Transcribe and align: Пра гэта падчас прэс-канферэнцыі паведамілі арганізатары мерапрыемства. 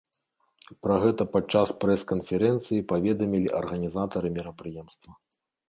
Пра 0.85 0.95
гэта 1.03 1.27
падчас 1.35 1.73
прэс-канферэнцыі 1.83 2.87
паведамілі 2.95 3.53
арганізатары 3.61 4.27
мерапрыемства. 4.41 5.11